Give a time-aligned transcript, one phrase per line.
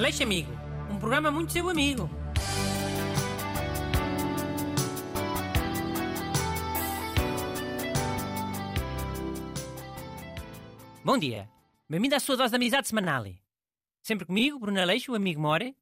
[0.00, 0.50] Aleixo Amigo,
[0.90, 2.08] um programa muito seu amigo.
[11.04, 11.50] Bom dia,
[11.86, 13.26] bem-vindo à sua dose de amizade semanal.
[14.00, 15.76] Sempre comigo, Bruno Aleixo, o amigo More,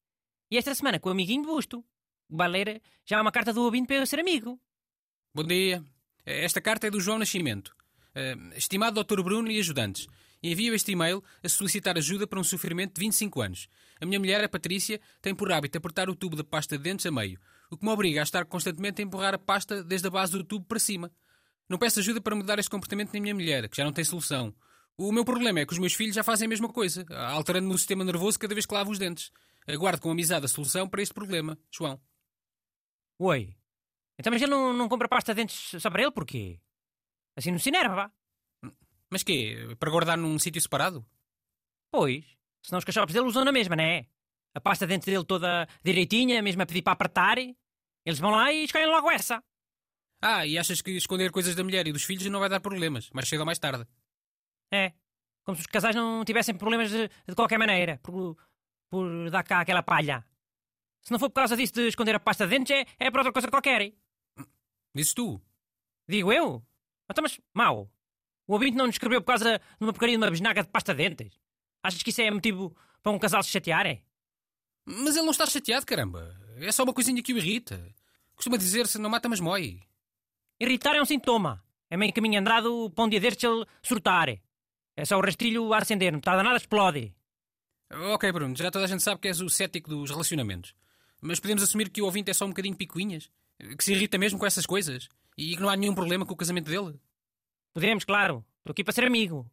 [0.51, 1.85] e esta semana com o amiguinho Busto.
[2.29, 4.61] O Baleira já há uma carta do ouvinte para eu ser amigo.
[5.33, 5.81] Bom dia.
[6.27, 7.69] Esta carta é do João Nascimento.
[8.17, 9.23] Uh, estimado Dr.
[9.23, 10.09] Bruno e ajudantes,
[10.43, 13.69] envio este e-mail a solicitar ajuda para um sofrimento de 25 anos.
[14.01, 17.07] A minha mulher, a Patrícia, tem por hábito apertar o tubo da pasta de dentes
[17.07, 17.39] a meio,
[17.71, 20.45] o que me obriga a estar constantemente a empurrar a pasta desde a base do
[20.45, 21.11] tubo para cima.
[21.69, 24.55] Não peço ajuda para mudar este comportamento na minha mulher, que já não tem solução.
[24.97, 27.79] O meu problema é que os meus filhos já fazem a mesma coisa, alterando-me o
[27.79, 29.31] sistema nervoso cada vez que lavo os dentes.
[29.67, 32.01] Aguardo com amizade a solução para este problema, João.
[33.19, 33.55] Oi.
[34.19, 36.61] Então, mas ele não, não compra pasta de dentes só para ele, porquê?
[37.37, 38.13] Assim não se enerva.
[39.11, 39.75] Mas quê?
[39.79, 41.05] Para guardar num sítio separado?
[41.91, 42.25] Pois.
[42.63, 44.07] Senão os cachorros dele usam na mesma, não é?
[44.55, 47.39] A pasta de dentes dele toda direitinha, mesmo a pedir para apertar.
[47.39, 49.43] Eles vão lá e escolhem logo essa.
[50.21, 53.09] Ah, e achas que esconder coisas da mulher e dos filhos não vai dar problemas,
[53.11, 53.87] mais cedo ou mais tarde?
[54.73, 54.93] É.
[55.45, 58.37] Como se os casais não tivessem problemas de, de qualquer maneira, por,
[58.91, 60.27] por dar cá aquela palha.
[61.03, 63.21] Se não for por causa disso de esconder a pasta de dentes, é, é por
[63.21, 63.93] outra coisa qualquer.
[64.95, 65.41] Dizes tu?
[66.09, 66.67] Digo eu?
[67.09, 67.91] Então, mas, mau.
[68.49, 70.95] O ouvinte não nos escreveu por causa de uma porcaria de uma bisnaga de pasta
[70.95, 71.39] de dentes.
[71.83, 74.01] Achas que isso é motivo para um casal se chatear, é?
[74.87, 76.35] Mas ele não está chateado, caramba.
[76.57, 77.95] É só uma coisinha que o irrita.
[78.35, 79.81] Costuma dizer-se, não mata, mas mói.
[80.59, 81.63] Irritar é um sintoma.
[81.91, 84.31] É meio caminho andado para um dia destes ele surtar.
[84.97, 87.15] É só o rastrilho a acender, não está nada, explode.
[87.91, 90.75] Ok, Bruno, já toda a gente sabe que és o cético dos relacionamentos.
[91.21, 93.31] Mas podemos assumir que o ouvinte é só um bocadinho picuinhas?
[93.77, 95.09] Que se irrita mesmo com essas coisas?
[95.37, 96.99] E que não há nenhum problema com o casamento dele?
[97.79, 98.45] Poderemos, claro.
[98.59, 99.49] Estou aqui para ser amigo.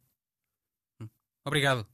[1.44, 1.86] Obrigado.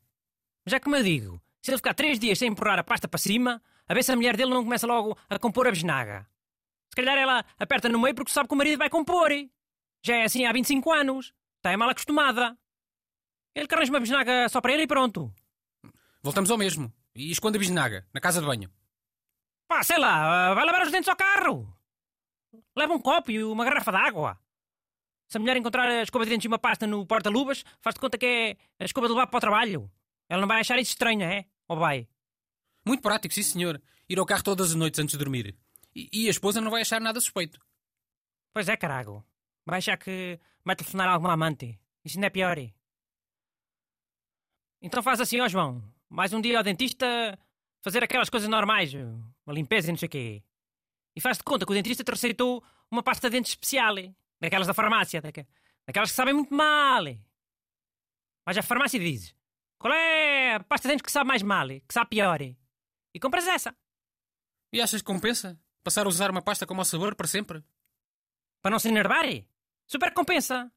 [0.64, 3.62] Já como eu digo, se ele ficar três dias sem empurrar a pasta para cima,
[3.86, 6.27] a ver se a mulher dele não começa logo a compor a besnaga.
[6.88, 9.28] Se calhar ela aperta no meio porque sabe que o marido vai compor.
[10.03, 11.34] Já é assim há 25 anos.
[11.59, 12.56] Está mal acostumada.
[13.54, 15.31] Ele quer uma bisnaga só para ele e pronto.
[16.22, 16.91] Voltamos ao mesmo.
[17.14, 18.72] E esconde a bisnaga, na casa de banho.
[19.69, 21.76] Pá, sei lá, vai lavar os dentes ao carro.
[22.75, 24.41] Leva um copo e uma garrafa de água.
[25.32, 28.00] Se a mulher encontrar a escova de dentes e uma pasta no porta-luvas, faz de
[28.00, 29.91] conta que é a escova de levar para o trabalho.
[30.28, 31.47] Ela não vai achar isso estranho, é?
[31.66, 32.06] Ou vai?
[32.84, 33.81] Muito prático, sim senhor.
[34.06, 35.56] Ir ao carro todas as noites antes de dormir.
[35.97, 37.59] E, e a esposa não vai achar nada suspeito.
[38.53, 39.25] Pois é, carago.
[39.65, 41.81] Vai achar que vai telefonar a alguma amante.
[42.04, 42.59] Isso não é pior.
[44.82, 45.82] Então faz assim, ó João.
[46.10, 47.38] Mais um dia ao dentista
[47.81, 48.93] fazer aquelas coisas normais.
[48.93, 50.43] Uma limpeza e não sei o quê.
[51.16, 53.94] E faz de conta que o dentista te receitou uma pasta de dentes especial.
[54.42, 55.22] Daquelas da farmácia.
[55.22, 57.04] Daquelas que sabem muito mal.
[58.44, 59.36] Vais à farmácia e dizes:
[59.78, 61.69] Qual é a pasta de dentes que sabe mais mal?
[61.69, 62.41] Que sabe pior?
[62.42, 63.72] E compras essa.
[64.72, 65.56] E achas que compensa?
[65.84, 67.62] Passar a usar uma pasta com mau sabor para sempre?
[68.60, 69.26] Para não se enervar?
[69.86, 70.72] Super compensa.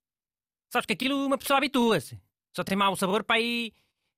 [0.71, 2.21] Sabes que aquilo uma pessoa habitua-se.
[2.55, 3.73] Só tem mau sabor para aí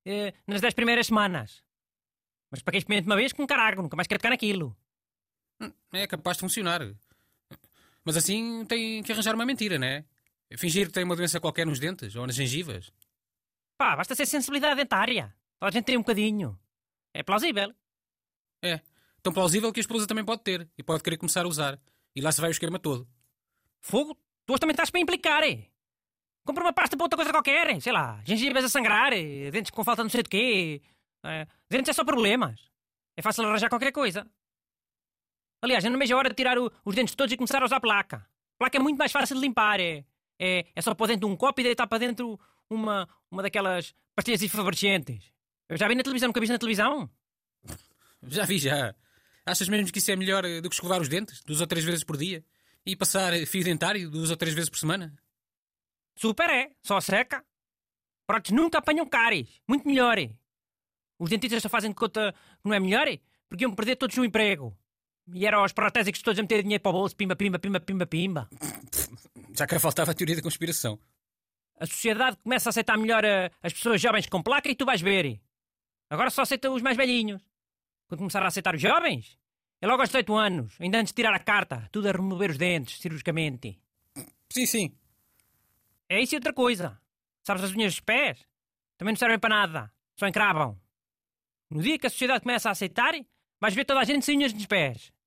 [0.06, 1.64] eh, nas 10 primeiras semanas.
[2.52, 4.76] Mas para quem experimenta uma vez, com caralho, nunca mais quer tocar naquilo.
[5.94, 6.82] É capaz de funcionar.
[8.08, 10.06] Mas assim tem que arranjar uma mentira, não é?
[10.58, 12.90] Fingir que tem uma doença qualquer nos dentes ou nas gengivas.
[13.78, 15.36] Pá, basta ser sensibilidade dentária.
[15.60, 16.58] Toda a gente tem um bocadinho.
[17.14, 17.76] É plausível.
[18.64, 18.80] É.
[19.22, 21.78] Tão plausível que a esposa também pode ter e pode querer começar a usar.
[22.16, 23.06] E lá se vai o esquema todo.
[23.82, 24.18] Fogo?
[24.46, 25.66] Tu hoje também estás para implicar, é?
[26.46, 30.02] Compra uma pasta para outra coisa qualquer, sei lá, gengivas a sangrar, dentes com falta
[30.02, 30.82] não sei de quê.
[31.26, 32.72] É, dentes é só problemas.
[33.18, 34.26] É fácil arranjar qualquer coisa.
[35.62, 37.66] Aliás, eu não vejo a hora de tirar o, os dentes todos e começar a
[37.66, 38.26] usar placa.
[38.58, 39.80] Placa é muito mais fácil de limpar.
[39.80, 40.04] É,
[40.40, 43.94] é, é só pôr dentro de um copo e deitar para dentro uma, uma daquelas
[44.16, 45.32] pastilhas efervescentes.
[45.70, 47.10] Eu já vi na televisão, nunca vi na televisão?
[48.30, 48.96] Já vi, já.
[49.46, 52.04] Achas mesmo que isso é melhor do que escovar os dentes, duas ou três vezes
[52.04, 52.44] por dia?
[52.84, 55.16] E passar fio dentário duas ou três vezes por semana?
[56.16, 57.46] Super é, só seca.
[58.26, 59.62] Pratos nunca apanham cáries.
[59.68, 60.18] Muito melhor.
[61.20, 63.08] Os dentistas só fazem de conta que não é melhor
[63.48, 64.76] porque iam perder todos o emprego.
[65.34, 68.06] E eram os protésicos todos a meter dinheiro para o bolso, pimba, pimba, pimba, pimba,
[68.06, 68.50] pimba.
[69.56, 71.00] Já que faltava a teoria da conspiração.
[71.80, 75.02] A sociedade começa a aceitar melhor a, as pessoas jovens com placa e tu vais
[75.02, 75.40] ver.
[76.10, 77.42] Agora só aceita os mais velhinhos.
[78.08, 79.38] Quando começar a aceitar os jovens,
[79.82, 82.58] é logo aos 18 anos, ainda antes de tirar a carta, tudo a remover os
[82.58, 83.78] dentes, cirurgicamente.
[84.50, 84.98] Sim, sim.
[86.10, 87.00] É isso e outra coisa.
[87.44, 88.40] Sabes as unhas dos pés?
[88.98, 89.94] Também não servem para nada.
[90.16, 90.80] Só encravam.
[91.70, 93.14] No dia que a sociedade começa a aceitar,
[93.60, 95.12] vais ver toda a gente sem unhas nos pés.